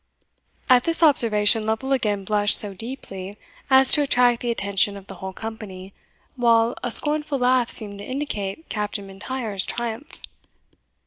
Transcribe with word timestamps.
At 0.67 0.85
this 0.85 1.03
observation 1.03 1.67
Lovel 1.67 1.91
again 1.93 2.23
blushed 2.23 2.57
so 2.57 2.73
deeply 2.73 3.37
as 3.69 3.91
to 3.91 4.01
attract 4.01 4.41
the 4.41 4.49
attention 4.49 4.97
of 4.97 5.05
the 5.05 5.13
whole 5.21 5.31
company, 5.31 5.93
while, 6.35 6.73
a 6.83 6.89
scornful 6.89 7.37
laugh 7.37 7.69
seemed 7.69 7.99
to 7.99 8.03
indicate 8.09 8.67
Captain 8.67 9.05
M'Intyre's 9.05 9.63
triumph. 9.63 10.19